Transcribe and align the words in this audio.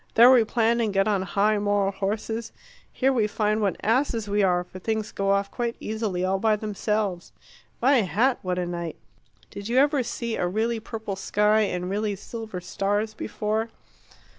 There 0.15 0.31
we 0.31 0.43
plan 0.43 0.81
and 0.81 0.91
get 0.91 1.07
on 1.07 1.21
high 1.21 1.59
moral 1.59 1.91
horses. 1.91 2.51
Here 2.91 3.13
we 3.13 3.27
find 3.27 3.61
what 3.61 3.75
asses 3.83 4.27
we 4.27 4.41
are, 4.41 4.63
for 4.63 4.79
things 4.79 5.11
go 5.11 5.29
off 5.29 5.51
quite 5.51 5.75
easily, 5.79 6.25
all 6.25 6.39
by 6.39 6.55
themselves. 6.55 7.31
My 7.83 7.97
hat, 8.01 8.39
what 8.41 8.57
a 8.57 8.65
night! 8.65 8.95
Did 9.51 9.69
you 9.69 9.77
ever 9.77 10.01
see 10.01 10.37
a 10.37 10.47
really 10.47 10.79
purple 10.79 11.15
sky 11.15 11.61
and 11.65 11.87
really 11.87 12.15
silver 12.15 12.59
stars 12.59 13.13
before? 13.13 13.69